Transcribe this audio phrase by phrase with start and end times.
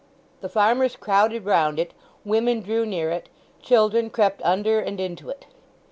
[0.39, 1.93] The farmers crowded round it,
[2.25, 3.29] women drew near it,
[3.61, 5.45] children crept under and into it.